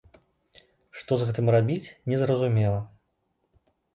Што 1.01 1.11
з 1.19 1.27
гэтым 1.27 1.51
рабіць, 1.57 1.93
незразумела. 2.13 2.79